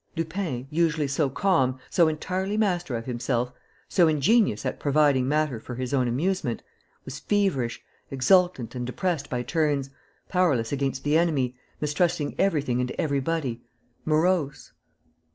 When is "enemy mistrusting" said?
11.19-12.33